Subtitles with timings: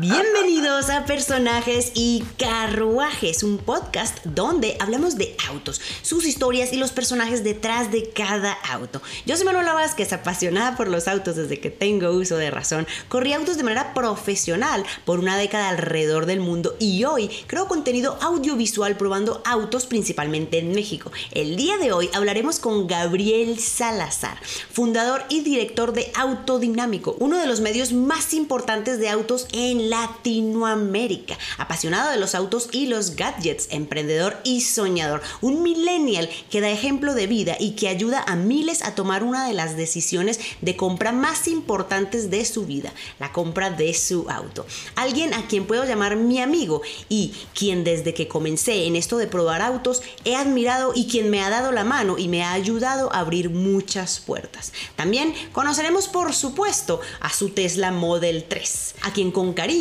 [0.00, 6.90] Bienvenidos a Personajes y Carruajes, un podcast donde hablamos de autos, sus historias y los
[6.90, 9.00] personajes detrás de cada auto.
[9.24, 12.86] Yo soy Manuela Vázquez, apasionada por los autos desde que tengo uso de razón.
[13.08, 18.18] Corrí autos de manera profesional por una década alrededor del mundo y hoy creo contenido
[18.20, 21.10] audiovisual probando autos principalmente en México.
[21.32, 24.38] El día de hoy hablaremos con Gabriel Salazar,
[24.70, 31.38] fundador y director de Autodinámico, uno de los medios más importantes de autos en Latinoamérica.
[31.58, 35.22] Apasionado de los autos y los gadgets, emprendedor y soñador.
[35.40, 39.46] Un millennial que da ejemplo de vida y que ayuda a miles a tomar una
[39.46, 44.66] de las decisiones de compra más importantes de su vida, la compra de su auto.
[44.94, 49.26] Alguien a quien puedo llamar mi amigo y quien desde que comencé en esto de
[49.26, 53.12] probar autos he admirado y quien me ha dado la mano y me ha ayudado
[53.12, 54.72] a abrir muchas puertas.
[54.96, 59.75] También conoceremos por supuesto a su Tesla Model 3, a quien con cariño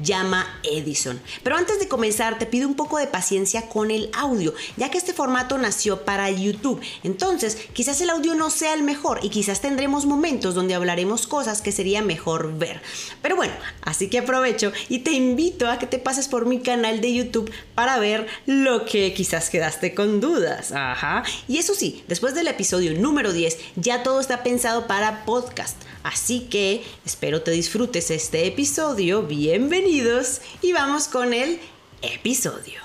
[0.00, 1.20] llama Edison.
[1.42, 4.98] Pero antes de comenzar te pido un poco de paciencia con el audio, ya que
[4.98, 6.80] este formato nació para YouTube.
[7.02, 11.62] Entonces quizás el audio no sea el mejor y quizás tendremos momentos donde hablaremos cosas
[11.62, 12.82] que sería mejor ver.
[13.22, 17.00] Pero bueno, así que aprovecho y te invito a que te pases por mi canal
[17.00, 20.72] de YouTube para ver lo que quizás quedaste con dudas.
[20.72, 21.22] Ajá.
[21.46, 25.76] Y eso sí, después del episodio número 10 ya todo está pensado para podcast.
[26.02, 29.22] Así que espero te disfrutes este episodio.
[29.28, 31.60] Bienvenidos y vamos con el
[32.00, 32.80] episodio.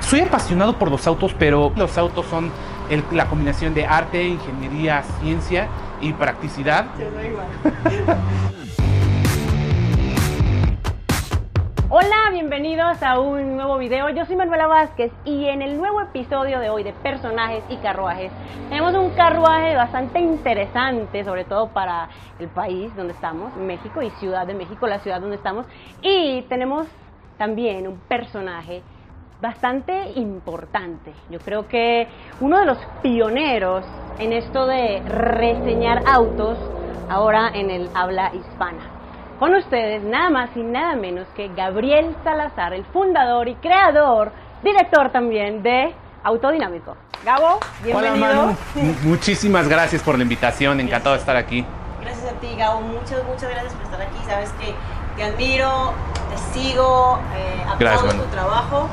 [0.00, 2.50] Soy apasionado por los autos, pero los autos son
[3.12, 5.68] la combinación de arte, ingeniería, ciencia
[6.00, 6.86] y practicidad.
[11.92, 14.08] Hola, bienvenidos a un nuevo video.
[14.10, 18.30] Yo soy Manuela Vázquez y en el nuevo episodio de hoy de personajes y carruajes
[18.68, 24.46] tenemos un carruaje bastante interesante, sobre todo para el país donde estamos, México y Ciudad
[24.46, 25.66] de México, la ciudad donde estamos.
[26.00, 26.86] Y tenemos
[27.36, 28.82] también un personaje
[29.40, 31.12] bastante importante.
[31.28, 32.06] Yo creo que
[32.38, 33.84] uno de los pioneros
[34.20, 36.56] en esto de reseñar autos
[37.08, 38.99] ahora en el habla hispana.
[39.40, 45.10] Con ustedes, nada más y nada menos que Gabriel Salazar, el fundador y creador, director
[45.12, 46.94] también de Autodinámico.
[47.24, 48.16] Gabo, bienvenido.
[48.16, 48.56] Hola Manu,
[49.04, 51.64] muchísimas gracias por la invitación, encantado de estar aquí.
[52.02, 54.18] Gracias a ti, Gabo, muchas, muchas gracias por estar aquí.
[54.26, 54.74] Sabes que
[55.16, 55.94] te admiro,
[56.30, 58.90] te sigo, eh, aplaudo tu trabajo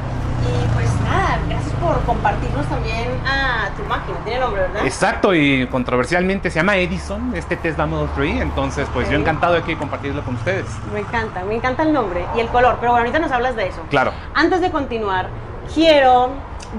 [1.48, 4.18] gracias por compartirnos también a tu máquina.
[4.24, 4.86] Tiene nombre, ¿verdad?
[4.86, 8.42] Exacto, y controversialmente se llama Edison, este Tesla Model 3.
[8.42, 10.66] Entonces, pues yo encantado de aquí compartirlo con ustedes.
[10.94, 12.78] Me encanta, me encanta el nombre y el color.
[12.80, 13.82] Pero bueno, ahorita nos hablas de eso.
[13.90, 14.12] Claro.
[14.34, 15.30] Antes de continuar,
[15.74, 16.30] quiero.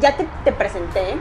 [0.01, 1.17] Ya te, te presenté,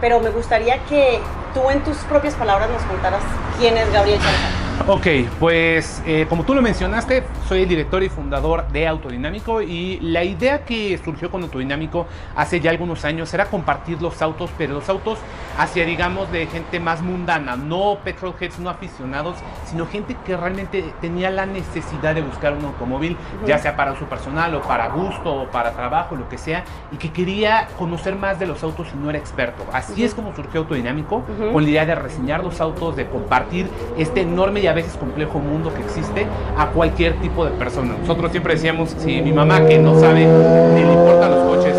[0.00, 1.20] pero me gustaría que
[1.54, 3.22] tú en tus propias palabras nos contaras
[3.58, 4.67] quién es Gabriel Salazar.
[4.86, 5.06] Ok,
[5.38, 10.24] pues eh, como tú lo mencionaste, soy el director y fundador de Autodinámico y la
[10.24, 14.88] idea que surgió con Autodinámico hace ya algunos años era compartir los autos, pero los
[14.88, 15.18] autos
[15.58, 21.30] hacia, digamos, de gente más mundana, no petrolheads, no aficionados, sino gente que realmente tenía
[21.30, 23.16] la necesidad de buscar un automóvil,
[23.46, 26.96] ya sea para uso personal o para gusto o para trabajo, lo que sea, y
[26.96, 29.66] que quería conocer más de los autos y no era experto.
[29.72, 33.68] Así es como surgió Autodinámico, con la idea de reseñar los autos, de compartir
[33.98, 37.94] este enorme y a veces complejo mundo que existe a cualquier tipo de persona.
[38.00, 41.76] Nosotros siempre decíamos, si mi mamá que no sabe ni le importan los coches,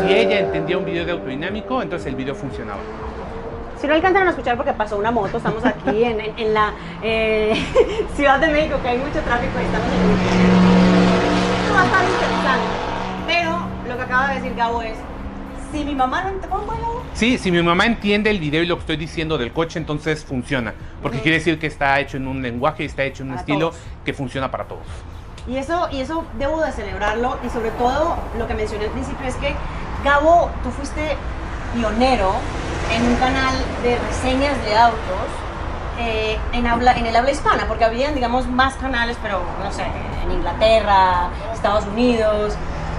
[0.00, 2.80] si ella entendía un video de autodinámico, entonces el video funcionaba.
[3.80, 7.54] Si no alcanzan a escuchar porque pasó una moto, estamos aquí en, en, la eh,
[8.14, 10.80] Ciudad de México, que hay mucho tráfico y estamos en el...
[11.62, 12.66] Esto va a estar interesante.
[13.26, 13.50] Pero
[13.88, 14.98] lo que acaba de decir Gabo es,
[15.72, 16.56] si mi mamá no entiende,
[17.14, 20.24] Sí, si mi mamá entiende el video y lo que estoy diciendo del coche, entonces
[20.24, 20.74] funciona.
[21.02, 23.72] Porque quiere decir que está hecho en un lenguaje y está hecho en un estilo
[24.04, 24.86] que funciona para todos.
[25.46, 27.38] Y eso, y eso debo de celebrarlo.
[27.44, 29.54] Y sobre todo, lo que mencioné al principio es que,
[30.04, 31.16] Gabo, tú fuiste
[31.74, 32.34] pionero
[32.94, 35.40] en un canal de reseñas de autos
[35.98, 39.84] eh, en, habla, en el habla hispana, porque habían, digamos, más canales, pero no sé,
[40.24, 42.54] en Inglaterra, Estados Unidos,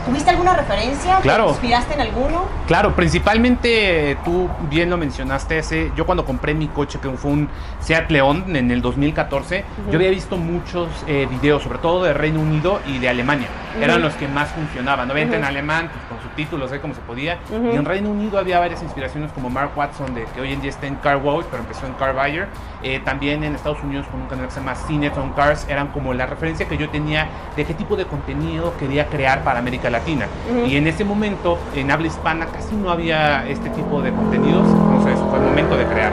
[0.05, 1.17] ¿Tuviste alguna referencia?
[1.21, 1.45] Claro.
[1.45, 2.45] ¿Te inspiraste en alguno?
[2.67, 7.49] Claro, principalmente tú bien lo mencionaste, ese, yo cuando compré mi coche, que fue un
[7.79, 12.39] Seat León en el 2014, yo había visto muchos eh, videos, sobre todo de Reino
[12.39, 13.47] Unido y de Alemania.
[13.79, 15.09] Eran los que más funcionaban.
[15.09, 17.37] Obviamente en alemán, pues, con subtítulos, ahí como se podía.
[17.51, 20.69] Y en Reino Unido había varias inspiraciones como Mark Watson, de, que hoy en día
[20.69, 22.47] está en Car Wow, pero empezó en Car Buyer.
[22.83, 25.87] Eh, también en Estados Unidos con un canal que se llama Cine on Cars, eran
[25.89, 29.89] como la referencia que yo tenía de qué tipo de contenido quería crear para América
[29.89, 30.27] Latina.
[30.65, 34.67] Y en ese momento, en habla hispana, casi no había este tipo de contenidos.
[34.67, 36.11] Entonces fue el momento de crear.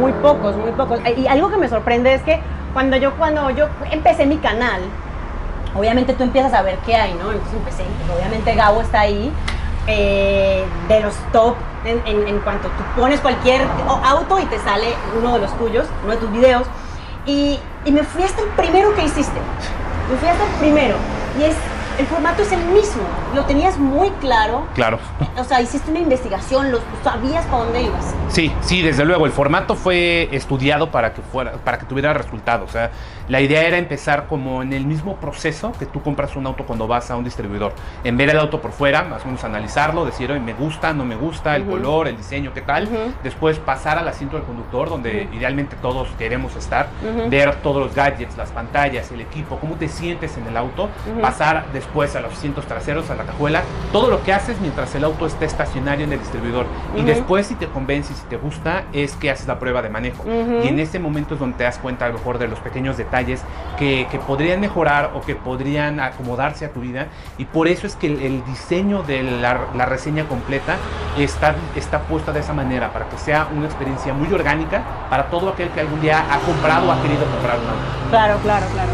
[0.00, 1.00] Muy pocos, muy pocos.
[1.16, 2.40] Y algo que me sorprende es que
[2.72, 4.80] cuando yo, cuando yo empecé mi canal,
[5.78, 7.30] obviamente tú empiezas a ver qué hay, ¿no?
[7.32, 9.32] Entonces empecé, pues, obviamente Gabo está ahí,
[9.86, 13.62] eh, de los top en, en- en cuanto tú pones cualquier
[14.04, 14.88] auto y te sale
[15.18, 16.66] uno de los tuyos, uno de tus videos.
[17.24, 19.38] Y, y me fui hasta el primero que hiciste.
[20.10, 20.96] Me fui hasta el primero.
[21.38, 21.54] Y es,
[21.98, 23.02] el formato es el mismo.
[23.34, 24.64] Lo tenías muy claro.
[24.74, 24.98] Claro.
[25.38, 28.04] O sea, hiciste una investigación, lo, sabías para dónde ibas.
[28.28, 29.24] Sí, sí, desde luego.
[29.26, 32.68] El formato fue estudiado para que fuera, para que tuviera resultados.
[32.68, 32.90] O sea,
[33.28, 36.86] la idea era empezar como en el mismo proceso que tú compras un auto cuando
[36.86, 37.72] vas a un distribuidor.
[38.04, 41.04] En ver el auto por fuera, más o menos analizarlo, decir, "Oye, me gusta, no
[41.04, 42.88] me gusta, el color, el diseño, qué tal.
[43.22, 46.88] Después pasar al asiento del conductor, donde idealmente todos queremos estar.
[47.30, 50.88] Ver todos los gadgets, las pantallas, el equipo, cómo te sientes en el auto.
[51.22, 53.62] Pasar después a los asientos traseros, a la cajuela.
[53.92, 56.66] Todo lo que haces mientras el auto esté estacionario en el distribuidor.
[56.96, 59.88] Y después, si te convence y si te gusta, es que haces la prueba de
[59.88, 60.24] manejo.
[60.26, 62.96] Y en ese momento es donde te das cuenta a lo mejor de los pequeños
[62.96, 63.42] detalles
[63.78, 67.06] que, que podrían mejorar o que podrían acomodarse a tu vida.
[67.38, 70.76] Y por eso es que el, el diseño de la, la reseña completa
[71.18, 75.50] está, está puesta de esa manera, para que sea una experiencia muy orgánica para todo
[75.50, 78.10] aquel que algún día ha comprado o ha querido comprar un auto.
[78.10, 78.90] Claro, claro, claro.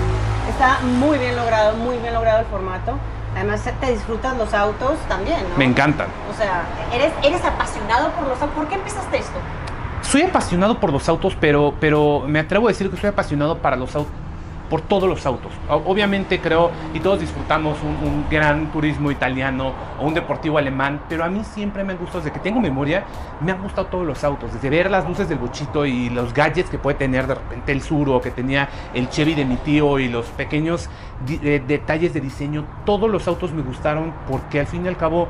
[0.49, 2.99] Está muy bien logrado, muy bien logrado el formato.
[3.35, 5.57] Además, te disfrutas los autos también, ¿no?
[5.57, 6.09] Me encantan.
[6.31, 8.57] O sea, eres, eres apasionado por los autos.
[8.57, 9.39] ¿Por qué empezaste esto?
[10.03, 13.77] Soy apasionado por los autos, pero, pero me atrevo a decir que soy apasionado para
[13.77, 14.13] los autos,
[14.73, 15.53] por todos los autos.
[15.69, 21.25] Obviamente creo, y todos disfrutamos un, un gran turismo italiano o un deportivo alemán, pero
[21.25, 23.05] a mí siempre me han gustado, desde que tengo memoria,
[23.43, 26.71] me han gustado todos los autos, desde ver las luces del bochito y los gadgets
[26.71, 30.09] que puede tener de repente el Suro, que tenía el Chevy de mi tío y
[30.09, 30.89] los pequeños
[31.29, 35.29] eh, detalles de diseño, todos los autos me gustaron porque al fin y al cabo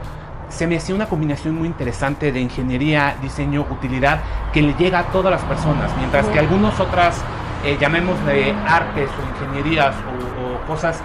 [0.51, 4.21] se me hacía una combinación muy interesante de ingeniería, diseño, utilidad
[4.53, 7.25] que le llega a todas las personas, mientras que algunas otras,
[7.65, 11.01] eh, llamémosle artes o ingenierías o, o cosas,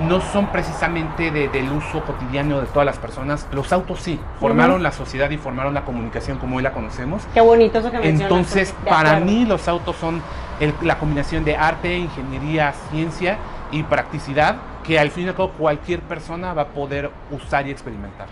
[0.00, 3.46] no son precisamente de- del uso cotidiano de todas las personas.
[3.52, 7.22] Los autos sí, formaron la sociedad y formaron la comunicación como hoy la conocemos.
[7.34, 8.22] Qué bonito eso que mencionas.
[8.22, 10.20] Entonces, para mí los autos son
[10.60, 13.36] el- la combinación de arte, ingeniería, ciencia
[13.70, 17.70] y practicidad que al fin y al cabo cualquier persona va a poder usar y
[17.70, 18.26] experimentar.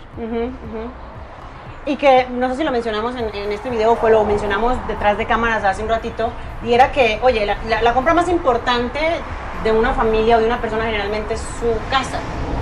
[1.85, 5.25] Y que no sé si lo mencionamos en, este video, pues lo mencionamos detrás de
[5.25, 6.31] cámaras hace un ratito,
[6.63, 8.99] y era que, oye, la compra más importante
[9.63, 12.19] de una familia o de una persona generalmente es su casa.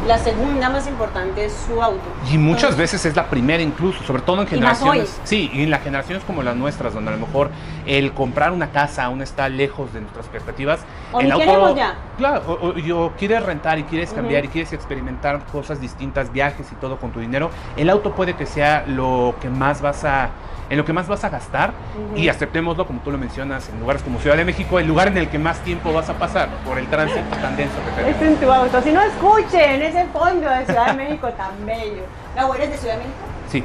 [0.07, 1.99] La segunda más importante es su auto.
[2.31, 5.19] Y muchas Entonces, veces es la primera incluso, sobre todo en generaciones.
[5.23, 7.51] Sí, y en las generaciones como las nuestras, donde a lo mejor
[7.85, 10.79] el comprar una casa aún está lejos de nuestras expectativas.
[11.11, 11.95] O el queremos ya.
[12.17, 14.49] Claro, o, o- o quieres rentar y quieres cambiar Ujú.
[14.49, 17.49] y quieres experimentar cosas distintas, viajes y todo con tu dinero.
[17.75, 20.29] El auto puede que sea lo que más vas a
[20.71, 21.71] en lo que más vas a gastar
[22.11, 22.19] Ujú.
[22.19, 25.17] y aceptémoslo como tú lo mencionas en lugares como Ciudad de México, el lugar en
[25.17, 28.39] el que más tiempo vas a pasar por el tránsito tan denso que Es tenemos.
[28.39, 28.79] en tu auto.
[28.83, 32.03] Si no escuchen ese fondo de Ciudad de México tan bello.
[32.35, 33.17] Gabo, ¿eres de Ciudad de México?
[33.49, 33.63] Sí,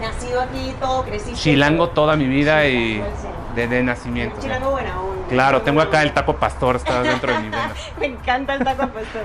[0.00, 1.40] Nacido aquí, todo creciste.
[1.40, 3.02] chilango toda mi vida y sí.
[3.54, 4.40] desde nacimiento.
[4.40, 5.26] Chilango buena onda.
[5.28, 7.72] Claro, tengo acá el taco pastor, está dentro de mi vena.
[7.98, 9.24] Me encanta el taco pastor.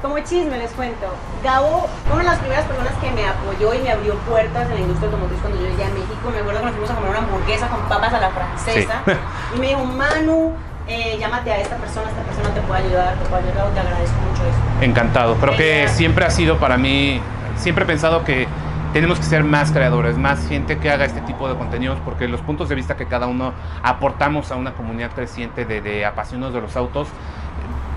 [0.00, 1.06] Como chisme les cuento,
[1.42, 4.74] Gabo fue una de las primeras personas que me apoyó y me abrió puertas en
[4.74, 6.30] la industria automotriz cuando yo llegué a México.
[6.32, 9.02] Me acuerdo que nos fuimos a comer una hamburguesa con papas a la francesa.
[9.04, 9.12] Sí.
[9.56, 10.52] Y me dijo, Manu,
[10.88, 14.16] eh, llámate a esta persona, esta persona te puede ayudar, te puede ayudar, te agradezco
[14.28, 14.84] mucho eso.
[14.84, 15.34] Encantado.
[15.36, 17.20] Creo que siempre ha sido para mí,
[17.56, 18.48] siempre he pensado que
[18.92, 22.40] tenemos que ser más creadores, más gente que haga este tipo de contenidos, porque los
[22.40, 23.52] puntos de vista que cada uno
[23.82, 27.10] aportamos a una comunidad creciente de, de apasionados de los autos eh,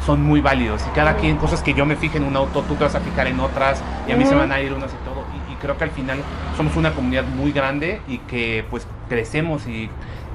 [0.06, 0.82] son muy válidos.
[0.86, 3.00] Y cada quien, cosas que yo me fije en un auto, tú te vas a
[3.00, 5.24] fijar en otras, y a mí se van a ir unas y todo.
[5.34, 6.20] Y, y creo que al final
[6.58, 9.90] somos una comunidad muy grande y que pues crecemos y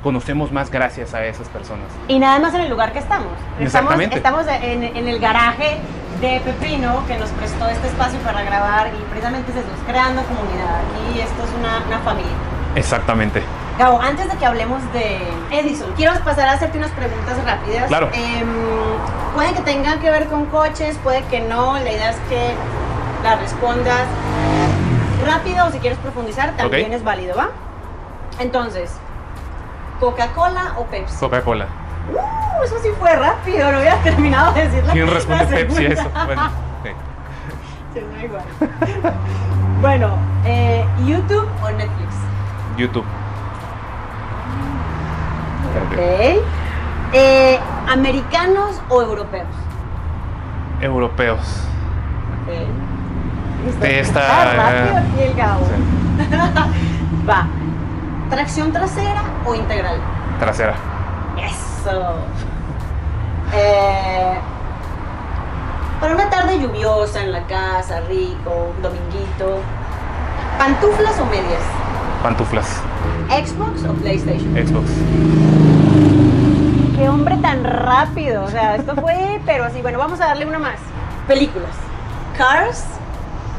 [0.06, 1.88] conocemos más gracias a esas personas.
[2.06, 3.32] Y nada más en el lugar que estamos.
[3.58, 4.16] Estamos, Exactamente.
[4.16, 5.78] estamos en, en el garaje
[6.20, 10.22] de Pepino que nos prestó este espacio para grabar y precisamente es eso, es creando
[10.22, 10.76] comunidad.
[10.78, 12.30] Aquí esto es una, una familia.
[12.76, 13.42] Exactamente.
[13.80, 15.18] Gabo, antes de que hablemos de
[15.50, 17.88] Edison, quiero pasar a hacerte unas preguntas rápidas.
[17.88, 18.08] Claro.
[19.34, 21.74] Puede que tengan que ver con coches, puede que no.
[21.80, 22.54] La idea es que
[23.24, 24.06] las respondas
[25.26, 27.48] rápido o si quieres profundizar también es válido, ¿va?
[28.38, 28.92] Entonces,
[30.00, 31.16] ¿Coca-Cola o Pepsi?
[31.18, 31.66] Coca-Cola.
[32.12, 35.86] Uh, eso sí fue rápido, no hubiera terminado de decir la ¿Quién responde la Pepsi
[35.86, 36.10] a eso?
[36.26, 36.42] Bueno,
[36.84, 38.24] sí.
[38.24, 38.42] Igual.
[39.80, 40.10] bueno,
[40.44, 42.14] eh, ¿YouTube o Netflix?
[42.76, 43.04] YouTube.
[45.86, 45.98] Ok.
[47.12, 49.46] Eh, ¿Americanos o europeos?
[50.80, 51.64] Europeos.
[52.42, 52.52] Ok.
[53.66, 53.84] Listo.
[53.84, 55.66] Está- Ah, rápido aquí el Gabo.
[55.66, 57.26] Sí.
[57.28, 57.46] Va.
[58.30, 59.98] ¿Tracción trasera o integral?
[60.40, 60.74] Trasera.
[61.38, 62.14] Eso.
[63.54, 64.38] Eh,
[66.00, 69.60] Para una tarde lluviosa en la casa, rico, un dominguito.
[70.58, 71.62] ¿Pantuflas o medias?
[72.22, 72.80] Pantuflas.
[73.28, 74.54] ¿Xbox o PlayStation?
[74.54, 74.90] Xbox.
[76.96, 78.44] Qué hombre tan rápido.
[78.44, 79.80] O sea, esto fue, pero así.
[79.82, 80.78] Bueno, vamos a darle una más.
[81.28, 81.70] Películas.
[82.36, 82.84] ¿Cars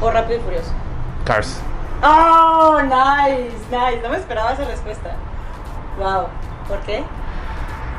[0.00, 0.70] o Rápido y Furioso?
[1.24, 1.60] Cars.
[2.02, 4.00] Oh, nice, nice.
[4.02, 5.10] No me esperaba esa respuesta.
[5.98, 6.26] Wow.
[6.68, 7.02] ¿Por qué?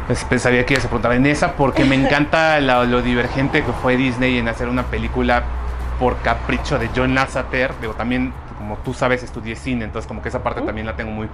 [0.07, 3.71] Pues pensaría que ibas a preguntar en esa porque me encanta la- lo divergente que
[3.73, 5.43] fue Disney en hacer una película
[5.99, 7.73] por capricho de John Lasseter.
[7.81, 11.11] Digo, también, como tú sabes, estudié cine, entonces como que esa parte también la tengo
[11.11, 11.29] muy...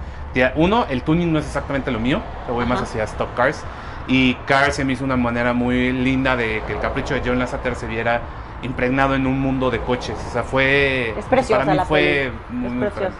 [0.56, 3.62] Uno, el tuning no es exactamente lo mío, yo voy más hacia Stop Cars.
[4.08, 7.38] Y Cars se me hizo una manera muy linda de que el capricho de John
[7.38, 8.20] Lasseter se viera
[8.66, 10.16] impregnado en un mundo de coches.
[10.28, 11.14] O sea, fue...
[11.18, 13.10] Es preciosa Para mí la fue muy, Es muy.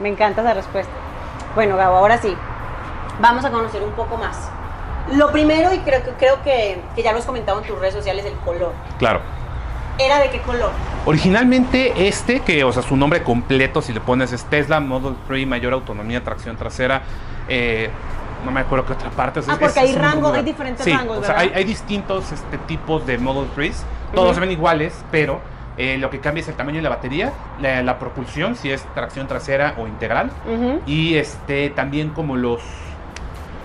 [0.00, 0.92] Me encanta esa respuesta.
[1.54, 2.36] Bueno, Gabo, ahora sí.
[3.20, 4.50] Vamos a conocer un poco más.
[5.14, 7.94] Lo primero, y creo que, creo que, que ya lo has comentado en tus redes
[7.94, 8.72] sociales, el color.
[8.98, 9.20] Claro.
[9.98, 10.70] ¿Era de qué color?
[11.06, 15.46] Originalmente este, que o sea, su nombre completo, si le pones es Tesla Model 3,
[15.46, 17.02] mayor autonomía, tracción trasera,
[17.48, 17.88] eh,
[18.44, 19.40] no me acuerdo qué otra parte.
[19.40, 21.52] o sea, Ah, porque hay rango, hay diferentes Sí, rangos, o sea, ¿verdad?
[21.54, 23.84] hay, hay distintos este, tipos de Model 3,
[24.16, 25.40] todos se ven iguales, pero
[25.76, 28.82] eh, lo que cambia es el tamaño de la batería, la, la propulsión, si es
[28.94, 30.30] tracción trasera o integral,
[30.86, 32.62] y este también como los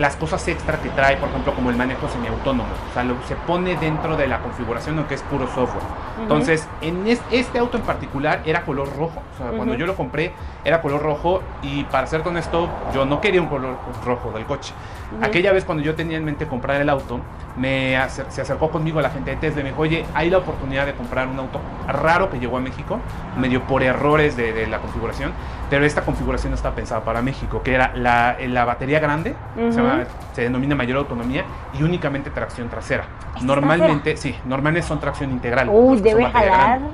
[0.01, 2.67] las cosas extra que trae, por ejemplo, como el manejo semiautónomo.
[2.89, 5.83] O sea, lo, se pone dentro de la configuración, aunque es puro software.
[6.21, 9.21] Entonces, en es- este auto en particular era color rojo.
[9.33, 9.79] O sea, cuando Ujú.
[9.79, 13.77] yo lo compré era color rojo y para ser honesto, yo no quería un color
[14.05, 14.73] rojo del coche.
[15.15, 15.25] Ujú.
[15.25, 17.19] Aquella vez cuando yo tenía en mente comprar el auto,
[17.57, 20.37] me acer- se acercó conmigo la gente de Tesla y me dijo, oye, hay la
[20.37, 22.99] oportunidad de comprar un auto raro que llegó a México,
[23.37, 25.31] medio por errores de, de la configuración,
[25.69, 29.35] pero esta configuración no está pensada para México, que era la, la batería grande,
[29.71, 29.87] se, Ujú.
[29.91, 31.43] Llama- se denomina mayor autonomía
[31.77, 33.05] y únicamente tracción trasera.
[33.41, 35.69] Normalmente, sí, normalmente son tracción integral.
[35.71, 36.49] Uy, debe jalar.
[36.79, 36.87] grande.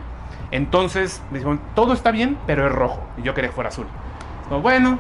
[0.52, 3.04] Entonces me dijeron, todo está bien, pero es rojo.
[3.18, 3.86] Y yo quería que fuera azul.
[4.50, 4.98] No, bueno,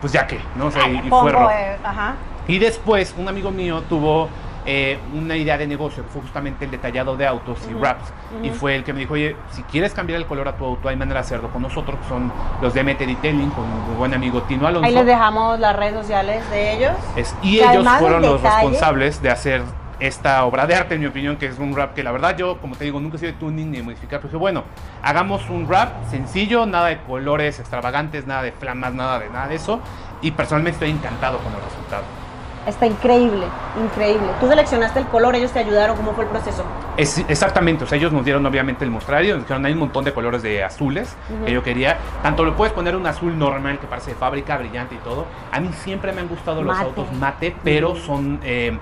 [0.00, 0.66] pues ya que, ¿no?
[0.66, 1.50] O sea, y, y Pongo, fue rojo.
[1.50, 2.14] eh, ajá.
[2.48, 4.28] Y después un amigo mío tuvo
[4.66, 8.12] eh, una idea de negocio que fue justamente el detallado de autos y Ujú, wraps.
[8.42, 10.88] Y fue el que me dijo, oye, si quieres cambiar el color a tu auto,
[10.88, 14.12] hay manera de hacerlo con nosotros, que son los de MT Detailing, con mi buen
[14.14, 14.86] amigo Tino Alonso.
[14.86, 16.92] Ahí les dejamos las redes sociales de ellos.
[17.16, 19.62] Es- y ellos fueron los responsables de hacer
[20.00, 22.58] esta obra de arte, en mi opinión, que es un rap que la verdad yo,
[22.58, 24.64] como te digo, nunca he sido de tuning ni de modificar, pero dije, bueno,
[25.02, 29.54] hagamos un rap sencillo, nada de colores extravagantes, nada de flamas, nada de nada de
[29.54, 29.80] eso,
[30.20, 32.02] y personalmente estoy encantado con el resultado.
[32.66, 33.46] Está increíble,
[33.82, 34.26] increíble.
[34.40, 36.64] Tú seleccionaste el color, ellos te ayudaron, ¿cómo fue el proceso?
[36.96, 40.04] Es, exactamente, o sea, ellos nos dieron obviamente el mostrario, nos dijeron, hay un montón
[40.04, 43.86] de colores de azules que yo quería, tanto lo puedes poner un azul normal que
[43.86, 47.54] parece de fábrica, brillante y todo, a mí siempre me han gustado los autos mate,
[47.62, 48.78] pero son, eh,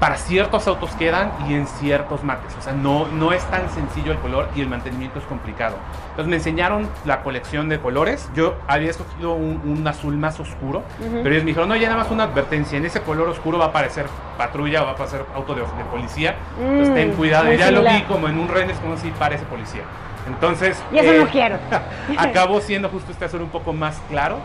[0.00, 4.12] para ciertos autos quedan y en ciertos mates, o sea, no, no es tan sencillo
[4.12, 5.76] el color y el mantenimiento es complicado.
[6.08, 10.84] Entonces me enseñaron la colección de colores, yo había escogido un, un azul más oscuro,
[11.00, 11.20] Ujú.
[11.22, 13.66] pero ellos me dijeron, no, ya nada más una advertencia, en ese color oscuro va
[13.66, 14.06] a aparecer
[14.38, 17.70] patrulla o va a aparecer auto de, de policía, entonces Mm, ten cuidado, y ya
[17.70, 19.82] lo vi como en un Rennes como si parece policía.
[20.26, 21.56] Entonces, Y eso eh, no quiero.
[22.18, 24.36] acabó siendo justo este azul un poco más claro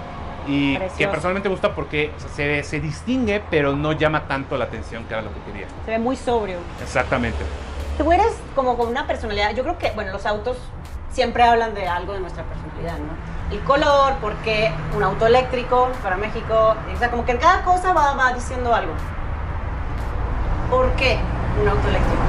[0.47, 4.57] y que personalmente me gusta porque o sea, se, se distingue, pero no llama tanto
[4.57, 5.67] la atención que era lo que quería.
[5.85, 6.57] Se ve muy sobrio.
[6.81, 7.39] Exactamente.
[7.97, 10.57] Tú eres como con una personalidad, yo creo que, bueno, los autos
[11.11, 13.35] siempre hablan de algo de nuestra personalidad, ¿no?
[13.55, 17.63] El color, por qué un auto eléctrico para México, o sea, como que en cada
[17.63, 18.91] cosa va, va diciendo algo.
[20.69, 21.17] ¿Por qué
[21.61, 22.21] un auto eléctrico?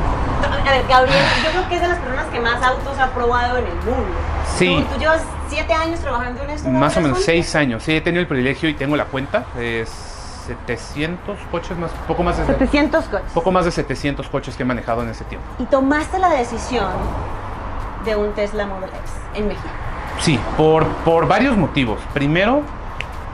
[0.43, 3.59] A ver, Gabriel, yo creo que es de las personas que más autos ha probado
[3.59, 4.19] en el mundo.
[4.57, 4.85] Sí.
[4.89, 6.69] Tú, tú llevas siete años trabajando en esto.
[6.69, 7.09] Más o ¿no?
[7.09, 7.83] menos seis años.
[7.83, 9.47] Sí, he tenido el privilegio y tengo la cuenta.
[9.59, 9.89] Es
[10.47, 13.33] 700 coches más, poco más de 700 coches.
[13.33, 15.47] poco más de 700 coches que he manejado en ese tiempo.
[15.59, 16.91] Y tomaste la decisión
[18.05, 19.69] de un Tesla Model X en México.
[20.21, 22.01] Sí, por, por varios motivos.
[22.15, 22.63] Primero,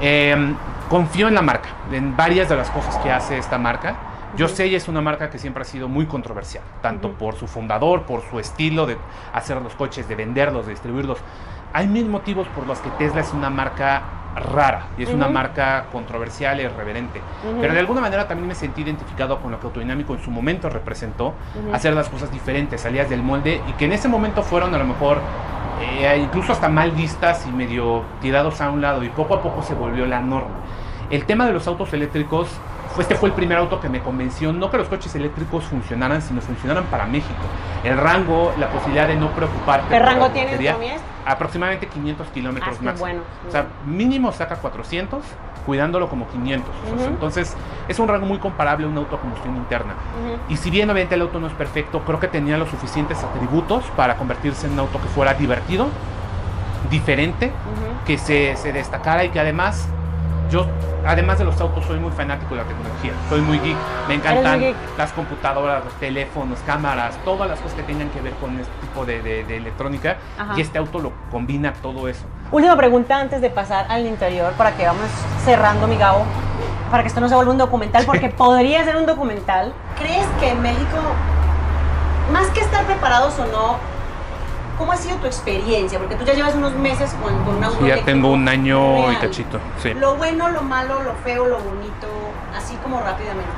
[0.00, 0.54] eh,
[0.88, 3.96] confío en la marca, en varias de las cosas que hace esta marca.
[4.36, 7.46] Yo sé, ella es una marca que siempre ha sido muy controversial, tanto por su
[7.46, 8.96] fundador, por su estilo de
[9.34, 11.18] hacer los coches, de venderlos, de distribuirlos.
[11.72, 14.02] Hay mil motivos por los que Tesla es una marca
[14.34, 17.20] rara y es una marca controversial e irreverente.
[17.60, 20.68] Pero de alguna manera también me sentí identificado con lo que Autodinámico en su momento
[20.68, 21.34] representó,
[21.72, 24.84] hacer las cosas diferentes, salidas del molde y que en ese momento fueron a lo
[24.84, 25.18] mejor
[25.80, 29.62] eh, incluso hasta mal vistas y medio tirados a un lado y poco a poco
[29.62, 30.56] se volvió la norma.
[31.10, 32.48] El tema de los autos eléctricos,
[32.98, 36.40] este fue el primer auto que me convenció, no que los coches eléctricos funcionaran, sino
[36.40, 37.42] funcionaran para México.
[37.84, 39.88] El rango, la posibilidad de no preocuparte.
[39.90, 40.96] ¿Qué rango tiene autonomía?
[41.26, 43.00] Aproximadamente 500 kilómetros Ah, máximo.
[43.06, 43.20] bueno.
[43.48, 45.22] O sea, mínimo saca 400
[45.66, 46.68] cuidándolo como 500.
[46.94, 47.04] Ujú.
[47.04, 49.94] Entonces es un rango muy comparable a un auto a combustión interna.
[50.48, 53.84] Y si bien obviamente el auto no es perfecto, creo que tenía los suficientes atributos
[53.96, 55.86] para convertirse en un auto que fuera divertido,
[56.90, 57.52] diferente,
[58.06, 59.86] que se, se destacara y que además
[60.52, 60.66] yo,
[61.06, 63.12] además de los autos, soy muy fanático de la tecnología.
[63.30, 63.76] Soy muy geek.
[64.06, 64.76] Me encantan geek.
[64.98, 69.04] las computadoras, los teléfonos, cámaras, todas las cosas que tengan que ver con este tipo
[69.06, 70.18] de, de- de electrónica.
[70.38, 70.52] Ajá.
[70.56, 72.24] Y este auto lo combina todo eso.
[72.52, 75.06] Última pregunta antes de pasar al interior para que vamos
[75.44, 76.24] cerrando, mi Gabo,
[76.90, 79.72] para que esto no se vuelva un documental, porque podría ser un documental.
[79.98, 80.98] ¿Crees que en México,
[82.30, 83.76] más que estar preparados o no,
[84.82, 85.96] cómo ha sido tu experiencia?
[86.00, 89.12] Porque tú ya llevas unos meses con, con un auto Sí, ya tengo un año
[89.12, 89.60] y cachito.
[89.80, 89.94] Sí.
[89.94, 92.08] Lo bueno, lo malo, lo feo, lo bonito,
[92.56, 93.48] así como rápidamente.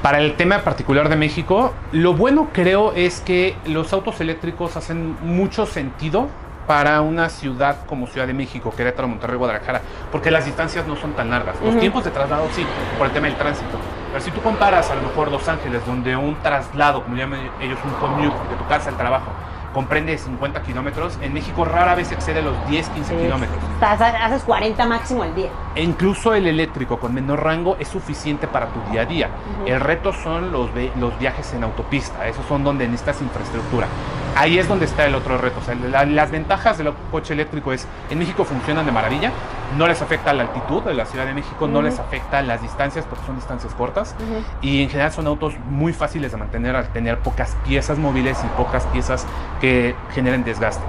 [0.00, 5.14] Para el tema particular de México, lo bueno creo es que los autos eléctricos hacen
[5.20, 6.28] mucho sentido
[6.66, 11.12] para una ciudad como Ciudad de México, Querétaro, Monterrey, Guadalajara, porque las distancias no son
[11.12, 11.56] tan largas.
[11.62, 12.64] Los tiempos de traslado sí,
[12.96, 13.78] por el tema del tránsito.
[14.10, 17.78] Pero si tú comparas a lo mejor Los Ángeles, donde un traslado, como llaman ellos,
[17.84, 19.30] un commute de tu casa al trabajo,
[19.76, 23.60] comprende 50 kilómetros, en México rara vez excede los 10, 15 kilómetros.
[23.80, 25.50] Haces 40 máximo al día.
[25.74, 29.28] E incluso el eléctrico con menor rango es suficiente para tu día a día.
[29.66, 33.86] El reto son los, los viajes en autopista, esos son donde necesitas infraestructura.
[34.34, 35.60] Ahí es donde está el otro reto.
[35.60, 39.30] O sea, la- las ventajas del coche eléctrico es, en México funcionan de maravilla,
[39.76, 43.04] no les afecta la altitud de la Ciudad de México, no les afecta las distancias
[43.08, 44.14] porque son distancias cortas
[44.62, 48.46] y en general son autos muy fáciles de mantener al tener pocas piezas móviles y
[48.56, 49.26] pocas piezas
[49.60, 50.84] que generen desgaste.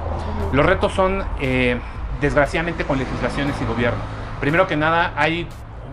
[0.51, 1.79] Los retos son, eh,
[2.21, 3.99] desgraciadamente, con legislaciones y gobierno.
[4.39, 5.47] Primero que nada, hay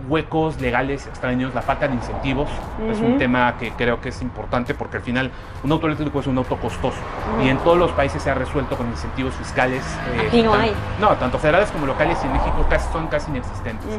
[0.07, 2.47] huecos legales extraños, la falta de incentivos
[2.91, 5.31] es un tema que creo que es importante porque al final
[5.63, 6.99] un auto eléctrico es un auto costoso
[7.43, 9.83] y en todos los países se ha resuelto con incentivos fiscales.
[10.15, 10.73] eh, Aquí no tan- hay.
[11.01, 13.99] No, tanto federales como locales y en México casi, son casi inexistentes.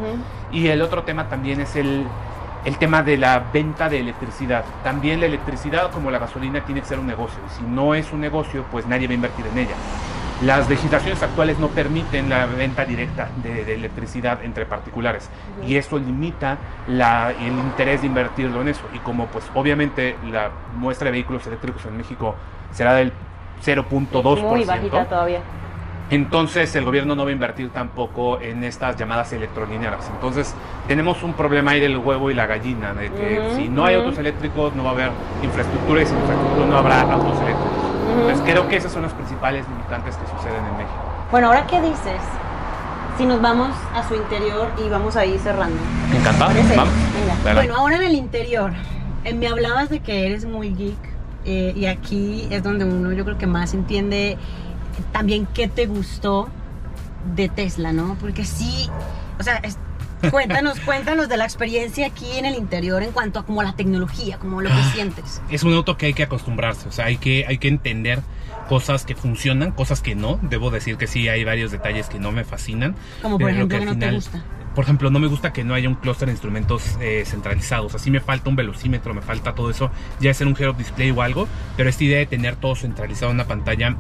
[0.52, 2.06] Y el otro tema también es el,
[2.66, 4.64] el tema de la venta de electricidad.
[4.84, 7.40] También la electricidad, como la gasolina, tiene que ser un negocio.
[7.48, 9.74] Y si no es un negocio, pues nadie va a invertir en ella.
[10.44, 15.30] Las legislaciones actuales no permiten la venta directa de, de electricidad entre particulares
[15.66, 16.58] y eso limita
[16.90, 18.82] la- el interés de invertirlo en eso.
[18.94, 22.36] Y como pues obviamente la muestra de vehículos eléctricos en México
[22.74, 23.14] será del
[23.64, 25.40] 0.2%, Muy bajita todavía.
[26.12, 30.10] entonces el gobierno no va a invertir tampoco en estas llamadas electrolinearas.
[30.14, 30.54] Entonces
[30.90, 34.18] tenemos un problema ahí del huevo y la gallina, de que si no hay autos
[34.18, 37.95] eléctricos no va a haber infraestructura y sin infraestructura no habrá autos eléctricos.
[38.22, 41.00] Entonces creo que esas son las principales limitantes que suceden en México.
[41.32, 42.22] Bueno, ahora qué dices
[43.18, 45.78] si nos vamos a su interior y vamos ahí cerrando.
[46.14, 46.52] Encantado.
[46.76, 46.94] Vamos.
[47.54, 48.72] Bueno, ahora en el interior,
[49.24, 50.98] eh, me hablabas de que eres muy geek
[51.46, 54.38] eh, y aquí es donde uno yo creo que más entiende
[55.12, 56.48] también qué te gustó
[57.36, 58.16] de Tesla, ¿no?
[58.20, 58.90] Porque sí,
[59.40, 59.78] o sea, es-
[60.32, 64.38] cuéntanos, cuéntanos de la experiencia aquí en el interior en cuanto a como la tecnología,
[64.40, 64.92] como lo que Ah.
[64.94, 65.42] sientes.
[65.50, 68.20] es un auto que hay que acostumbrarse, o sea, hay que, hay que entender
[68.70, 70.40] cosas que funcionan, cosas que no.
[70.42, 72.96] Debo decir que sí, hay varios detalles que no me fascinan.
[73.22, 74.44] Como por ejemplo que no te final- gusta.
[74.74, 77.96] Por ejemplo, no me gusta que no haya un clúster de instrumentos eh, centralizados.
[77.96, 79.90] Así me falta un velocímetro, me falta todo eso.
[80.20, 81.48] Ya ser un head-up display o algo.
[81.78, 83.96] Pero esta idea de tener todo centralizado en una pantalla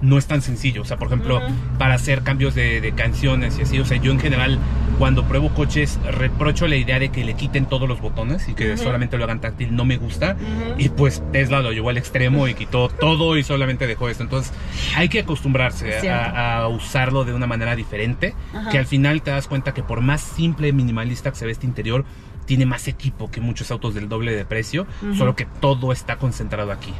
[0.00, 0.82] no es tan sencillo.
[0.82, 1.54] O sea, por ejemplo, Ujú.
[1.78, 3.78] para hacer cambios de, de canciones y así.
[3.78, 4.58] O sea, yo en general,
[4.98, 8.74] cuando pruebo coches, reprocho la idea de que le quiten todos los botones y que
[8.74, 8.82] Ujú.
[8.82, 9.74] solamente lo hagan táctil.
[9.74, 10.36] No me gusta.
[10.40, 10.74] Ujú.
[10.80, 14.22] Y pues Tesla lo llevó al extremo y quitó todo y solamente dejó esto.
[14.24, 14.52] Entonces
[14.96, 18.34] hay que acostumbrarse a, a usarlo de una manera diferente.
[18.54, 18.70] Ajá.
[18.70, 21.52] Que al final te das cuenta que por más simple y minimalista que se ve
[21.52, 22.04] este interior,
[22.46, 24.86] tiene más equipo que muchos autos del doble de precio.
[25.16, 26.92] Solo que todo está concentrado aquí.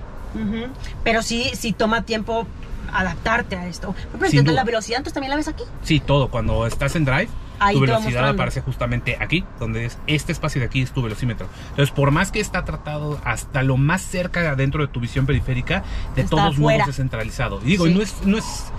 [1.05, 2.47] Pero sí, sí toma tiempo
[2.93, 3.95] adaptarte a esto.
[4.29, 5.65] Sin entonces, la velocidad entonces también la ves aquí.
[5.83, 6.29] Sí, todo.
[6.29, 10.66] Cuando estás en drive, Ahí tu velocidad aparece justamente aquí, donde es este espacio de
[10.66, 11.47] aquí es tu velocímetro.
[11.71, 15.83] Entonces, por más que está tratado hasta lo más cerca adentro de tu visión periférica,
[16.14, 17.61] de Está todos modos es centralizado.
[17.62, 17.94] Y digo, Sí.
[17.94, 18.73] no es, no es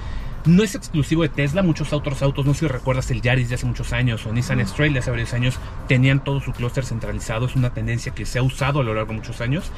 [0.46, 3.56] no es exclusivo de Tesla, muchos otros autos, no sé si recuerdas el Yaris de
[3.56, 7.46] hace muchos años o Nissan X-Trail de hace varios años, tenían todo su clúster centralizado,
[7.46, 9.72] es una tendencia que se ha usado a lo largo de muchos años,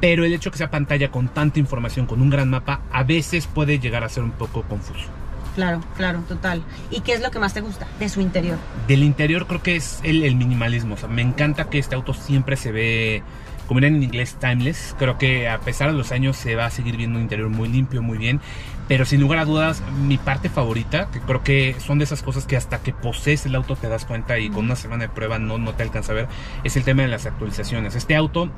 [0.00, 3.46] pero el hecho que sea pantalla con tanta información, con un gran mapa, a veces
[3.46, 5.08] puede llegar a ser un poco confuso.
[5.54, 6.62] Claro, claro, total.
[6.90, 8.58] ¿Y qué es lo que más te gusta de su interior?
[8.88, 10.94] Del interior creo que es el, el minimalismo.
[10.94, 13.22] O sea, me encanta que este auto siempre se ve,
[13.68, 14.96] como dirían en inglés, timeless.
[14.98, 17.68] Creo que a pesar de los años se va a seguir viendo un interior muy
[17.68, 18.40] limpio, muy bien.
[18.88, 22.46] Pero sin lugar a dudas, mi parte favorita, que creo que son de esas cosas
[22.46, 25.38] que hasta que posees el auto te das cuenta y con una semana de prueba
[25.38, 26.28] no, no te alcanza a ver,
[26.64, 27.94] es el tema de las actualizaciones.
[27.94, 28.50] Este auto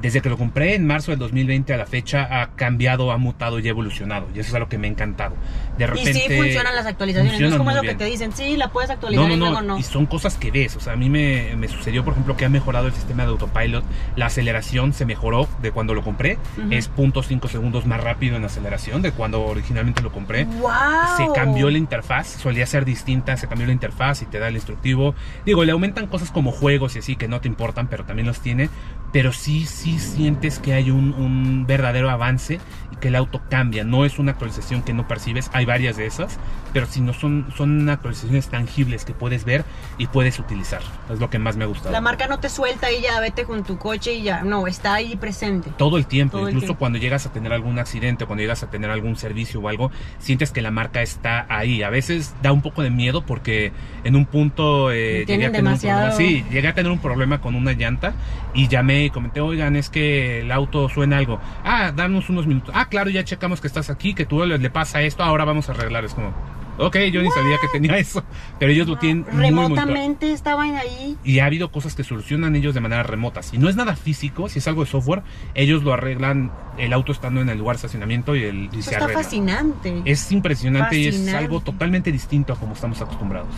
[0.00, 3.58] desde que lo compré en marzo del 2020 a la fecha ha cambiado, ha mutado
[3.58, 4.28] y ha evolucionado.
[4.34, 5.34] Y eso es algo que me ha encantado.
[5.78, 7.40] De repente, y sí funcionan las actualizaciones.
[7.40, 9.62] no es como lo que te dicen, sí, la puedes actualizar no, y no, luego
[9.62, 9.78] no.
[9.78, 10.76] Y son cosas que ves.
[10.76, 13.30] O sea, a mí me, me, sucedió, por ejemplo, que ha mejorado el sistema de
[13.30, 13.84] autopilot.
[14.16, 16.38] La aceleración se mejoró de cuando lo compré.
[16.70, 20.44] Es 0.5 segundos más rápido en aceleración de cuando originalmente lo compré.
[20.44, 20.70] ¡Wow!
[21.16, 22.26] Se cambió la interfaz.
[22.28, 23.36] Solía ser distinta.
[23.36, 25.14] Se cambió la interfaz y te da el instructivo.
[25.44, 28.40] Digo, le aumentan cosas como juegos y así que no te importan, pero también los
[28.40, 28.68] tiene.
[29.12, 32.60] Pero sí, sí sientes que hay un, un verdadero avance
[32.92, 33.84] y que el auto cambia.
[33.84, 35.50] No es una actualización que no percibes.
[35.52, 36.38] Hay varias de esas,
[36.72, 39.64] pero si no son, son actualizaciones tangibles que puedes ver
[39.98, 40.82] y puedes utilizar.
[41.10, 41.90] Es lo que más me ha gustado.
[41.90, 44.42] La marca no te suelta y ya vete con tu coche y ya.
[44.42, 45.70] No, está ahí presente.
[45.76, 46.38] Todo el tiempo.
[46.38, 46.78] Todo Incluso el tiempo.
[46.78, 50.50] cuando llegas a tener algún accidente, cuando llegas a tener algún servicio o algo, sientes
[50.50, 51.82] que la marca está ahí.
[51.82, 53.72] A veces da un poco de miedo porque
[54.04, 56.10] en un punto eh, llegué a tener demasiado...
[56.10, 56.30] un problema.
[56.30, 58.14] Sí, llegué a tener un problema con una llanta
[58.54, 61.40] y llamé y comenté, oigan, es que el auto suena algo.
[61.64, 62.74] Ah, danos unos minutos.
[62.74, 65.68] Ah, claro, ya checamos que estás aquí, que tú le, le pasa esto, ahora vamos
[65.68, 66.04] a arreglar.
[66.04, 66.34] Es como,
[66.78, 68.22] ok, yo ni sabía que tenía eso,
[68.58, 71.16] pero ellos lo tienen remotamente muy, muy estaban ahí.
[71.24, 73.42] Y ha habido cosas que solucionan ellos de manera remota.
[73.42, 75.22] Si no es nada físico, si es algo de software,
[75.54, 78.82] ellos lo arreglan el auto estando en el lugar de estacionamiento y, el, y eso
[78.82, 79.22] se está arregla.
[79.22, 80.02] fascinante.
[80.04, 81.26] Es impresionante fascinante.
[81.26, 83.54] y es algo totalmente distinto a como estamos acostumbrados.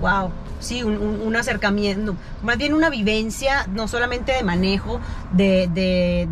[0.00, 0.30] Wow,
[0.60, 5.00] sí, un, un, un, acercamiento, más bien una vivencia, no solamente de manejo,
[5.32, 6.28] de, de,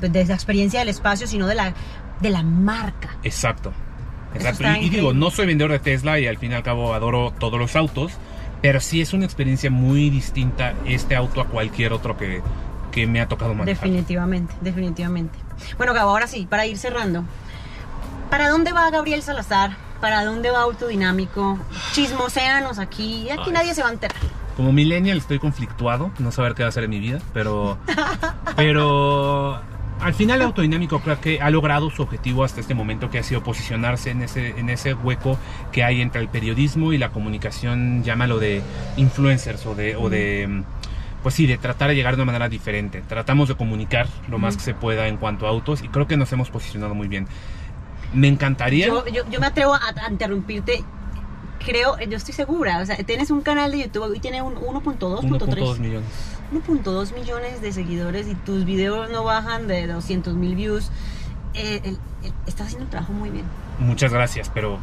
[0.00, 1.74] de, de la experiencia del espacio, sino de la,
[2.20, 3.10] de la marca.
[3.22, 3.72] Exacto.
[4.34, 4.64] Exacto.
[4.80, 7.34] Y, y, digo, no soy vendedor de Tesla y al fin y al cabo adoro
[7.38, 8.12] todos los autos,
[8.62, 12.40] pero sí es una experiencia muy distinta este auto a cualquier otro que,
[12.92, 13.82] que me ha tocado manejar.
[13.82, 15.38] Definitivamente, definitivamente.
[15.76, 17.24] Bueno, Gabo, ahora sí, para ir cerrando.
[18.30, 19.76] ¿Para dónde va Gabriel Salazar?
[20.02, 21.60] ¿Para dónde va Autodinámico?
[21.92, 23.30] Chismoseanos aquí.
[23.30, 23.52] Aquí Ay.
[23.52, 24.16] nadie se va a enterar.
[24.56, 27.78] Como millennial estoy conflictuado, no saber qué va a hacer en mi vida, pero...
[28.56, 29.60] pero
[30.00, 33.44] al final Autodinámico creo que ha logrado su objetivo hasta este momento que ha sido
[33.44, 35.38] posicionarse en ese, en ese hueco
[35.70, 38.60] que hay entre el periodismo y la comunicación, llámalo de
[38.96, 39.94] influencers o de...
[39.94, 40.64] O de
[41.22, 43.00] pues sí, de tratar de llegar de una manera diferente.
[43.06, 46.16] Tratamos de comunicar lo más que se pueda en cuanto a autos y creo que
[46.16, 47.28] nos hemos posicionado muy bien.
[48.12, 48.86] Me encantaría...
[48.86, 50.84] Yo, yo, yo me atrevo a, a, interrumpirte.
[51.64, 55.20] Creo, yo estoy segura, o sea, tienes un canal de YouTube y tiene un 1.2,
[55.20, 56.08] 1.2 millones.
[56.52, 60.90] 1.2 millones de seguidores y tus videos no bajan de 200 mil views.
[61.54, 63.44] Eh, el, el, estás haciendo un trabajo muy bien.
[63.78, 64.78] Muchas gracias, pero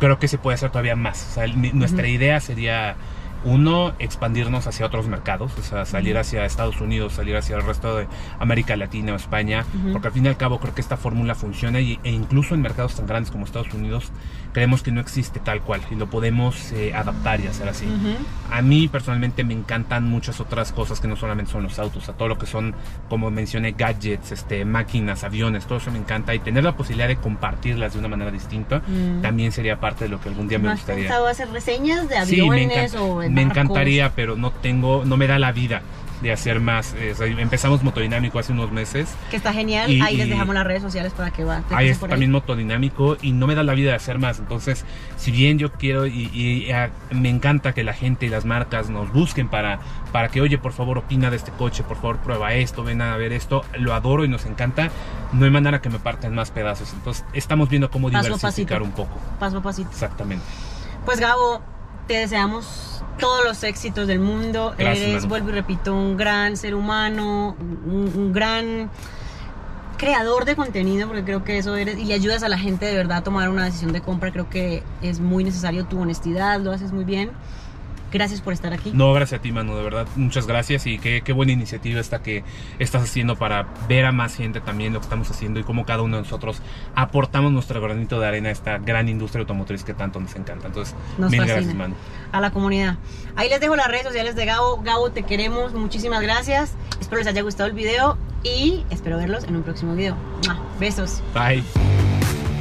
[0.00, 1.26] creo que se puede hacer todavía más.
[1.30, 2.14] O sea, el, nuestra uh -huh.
[2.14, 2.96] idea sería
[3.44, 7.96] uno, expandirnos hacia otros mercados, o sea, salir hacia Estados Unidos, salir hacia el resto
[7.96, 8.06] de
[8.38, 9.92] América Latina o España, uh -huh.
[9.92, 12.62] porque al fin y al cabo creo que esta fórmula funciona y, e incluso en
[12.62, 14.10] mercados tan grandes como Estados Unidos
[14.52, 17.84] creemos que no existe tal cual y lo podemos eh, adaptar y hacer así.
[17.84, 18.16] Uh -huh.
[18.56, 22.14] A mí personalmente me encantan muchas otras cosas que no solamente son los autos, a
[22.14, 22.74] todo lo que son,
[23.10, 27.16] como mencioné, gadgets, este, máquinas, aviones, todo eso me encanta y tener la posibilidad de
[27.16, 29.20] compartirlas de una manera distinta uh -huh.
[29.20, 31.04] también sería parte de lo que algún día me ¿No gustaría.
[31.04, 35.26] ¿Has pensado hacer reseñas de aviones sí, o me encantaría, pero no tengo, no me
[35.26, 35.82] da la vida
[36.22, 36.94] de hacer más.
[36.94, 39.08] Eh, empezamos Motodinámico hace unos meses.
[39.30, 39.90] Que está genial.
[39.90, 41.62] Y, ahí les dejamos las redes sociales para que va.
[41.70, 44.38] Ahí está también Motodinámico y no me da la vida de hacer más.
[44.38, 44.84] Entonces,
[45.16, 48.88] si bien yo quiero y, y a, me encanta que la gente y las marcas
[48.88, 49.80] nos busquen para,
[50.12, 53.16] para que, oye, por favor, opina de este coche, por favor, prueba esto, ven a
[53.16, 53.64] ver esto.
[53.78, 54.90] Lo adoro y nos encanta.
[55.32, 56.92] No hay manera que me partan más pedazos.
[56.94, 58.84] Entonces, estamos viendo cómo paso diversificar pasito.
[58.84, 59.20] un poco.
[59.38, 59.90] Paso a pasito.
[59.90, 60.44] Exactamente.
[61.04, 61.60] Pues, Gabo,
[62.06, 64.74] te deseamos todos los éxitos del mundo.
[64.78, 68.90] Gracias, Eres, vuelvo y repito, un gran ser humano, un, un, gran
[69.96, 73.18] creador de contenido, porque creo que eso eres, y ayudas a la gente de verdad
[73.18, 74.32] a tomar una decisión de compra.
[74.32, 77.30] Creo que es muy necesario tu honestidad, lo haces muy bien.
[78.16, 78.92] Gracias por estar aquí.
[78.94, 80.06] No, gracias a ti, mano, de verdad.
[80.16, 82.44] Muchas gracias y qué, qué, buena iniciativa esta que
[82.78, 86.00] estás haciendo para ver a más gente también lo que estamos haciendo y cómo cada
[86.00, 86.62] uno de nosotros
[86.94, 90.68] aportamos nuestro granito de arena a esta gran industria automotriz que tanto nos encanta.
[90.68, 91.56] Entonces, nos mil fascina.
[91.56, 91.94] gracias, mano.
[92.32, 92.96] A la comunidad.
[93.36, 94.80] Ahí les dejo las redes sociales de Gabo.
[94.82, 95.74] Gabo, te queremos.
[95.74, 96.72] Muchísimas gracias.
[96.98, 100.16] Espero les haya gustado el video y espero verlos en un próximo video.
[100.80, 101.22] Besos.
[101.34, 102.15] Bye.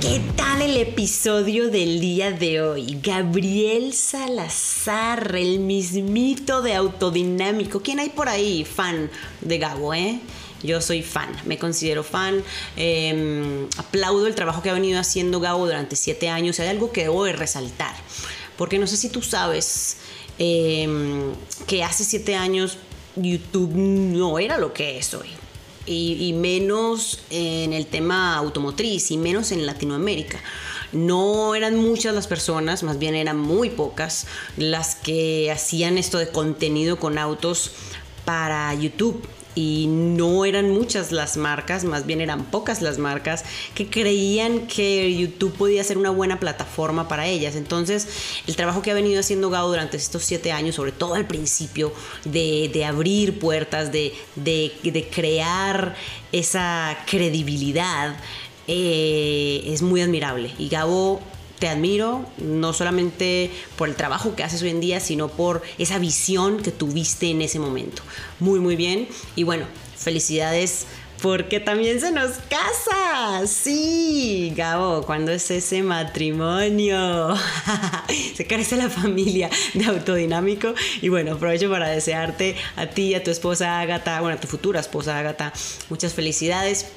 [0.07, 2.99] ¿Qué tal el episodio del día de hoy?
[3.01, 7.81] Gabriel Salazar, el mismito de Autodinámico.
[7.81, 8.65] ¿Quién hay por ahí?
[8.65, 9.09] Fan
[9.41, 10.19] de Gabo, ¿eh?
[10.61, 12.43] Yo soy fan, me considero fan.
[12.77, 16.59] Eh, aplaudo el trabajo que ha venido haciendo Gabo durante siete años.
[16.59, 17.95] Hay algo que debo de resaltar,
[18.57, 19.97] porque no sé si tú sabes
[20.37, 20.87] eh,
[21.65, 22.77] que hace siete años
[23.15, 25.29] YouTube no era lo que es hoy
[25.85, 30.39] y, menos en el tema automotriz y menos en Latinoamérica.
[30.91, 36.29] No eran muchas las personas, más bien eran muy pocas las que hacían esto de
[36.29, 37.71] contenido con autos
[38.23, 39.21] para YouTube.
[39.55, 45.15] Y no eran muchas las marcas, más bien eran pocas las marcas que creían que
[45.15, 47.55] YouTube podía ser una buena plataforma para ellas.
[47.55, 48.07] Entonces,
[48.47, 51.93] el trabajo que ha venido haciendo Gao durante estos siete años, sobre todo al principio,
[52.25, 55.95] de, abrir puertas, de, de, crear
[56.31, 58.17] esa credibilidad,
[58.67, 60.51] eh, es muy admirable.
[60.59, 61.21] Y Gabo
[61.59, 65.99] te admiro, no solamente por el trabajo que haces hoy en día, sino por esa
[65.99, 68.01] visión que tuviste en ese momento.
[68.39, 69.07] Muy, muy bien.
[69.35, 69.65] Y bueno,
[69.97, 70.85] felicidades
[71.21, 73.47] porque también se nos casa.
[73.47, 77.35] Sí, Gabo, ¿cuándo es ese matrimonio?
[78.35, 80.73] se crece la familia de Autodinámico.
[81.01, 84.79] Y bueno, aprovecho para desearte a ti a tu esposa Agatha, bueno, a tu futura
[84.79, 85.53] esposa Agatha,
[85.89, 86.87] muchas felicidades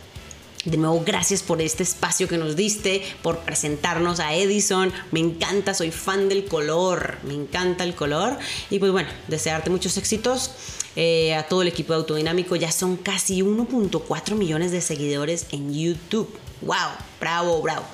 [0.71, 4.93] de nuevo, gracias por este espacio que nos diste, por presentarnos a Edison.
[5.13, 8.37] Me encanta, soy fan del color, me encanta el color.
[8.71, 10.51] Y pues bueno, desearte muchos éxitos
[10.97, 12.57] eh, a todo el equipo de Autodinámico.
[12.57, 16.29] Ya son casi 1.4 millones de seguidores en YouTube.
[16.61, 16.91] ¡Wow!
[17.21, 17.85] ¡Bravo, bravo!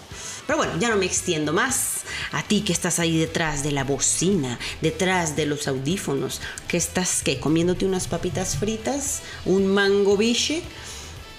[0.47, 2.03] Pero bueno, ya no me extiendo más.
[2.33, 7.23] A ti que estás ahí detrás de la bocina, detrás de los audífonos, que estás
[7.23, 7.41] ¿qué?
[7.41, 10.63] comiéndote unas papitas fritas, un mango biche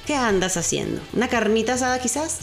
[0.05, 1.01] ¿Qué andas haciendo?
[1.13, 2.37] ¿Una carnita asada quizás?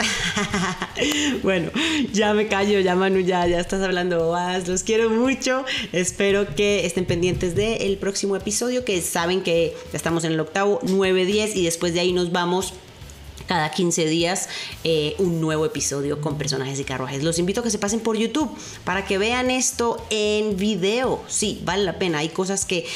[1.45, 1.71] bueno,
[2.13, 4.67] ya me callo, ya Manu, ya, ya estás hablando más.
[4.67, 5.65] Los quiero mucho.
[5.93, 10.81] Espero que estén pendientes del próximo episodio, que saben que ya estamos en el octavo,
[10.83, 12.75] 9, 10 y después de ahí nos vamos
[13.47, 14.49] cada 15 días
[14.83, 17.23] eh, un nuevo episodio con personajes y carruajes.
[17.23, 18.51] Los invito a que se pasen por YouTube
[18.83, 21.23] para que vean esto en video.
[21.29, 22.19] Sí, vale la pena.
[22.19, 22.87] Hay cosas que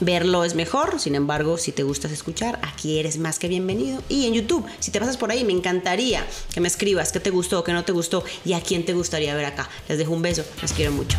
[0.00, 4.02] verlo es mejor, sin embargo, si te gustas escuchar, aquí eres más que bienvenido.
[4.08, 7.30] Y en YouTube, si te pasas por ahí, me encantaría que me escribas qué te
[7.30, 9.68] gustó, qué no te gustó y a quién te gustaría ver acá.
[9.88, 11.18] Les dejo un beso, los quiero mucho.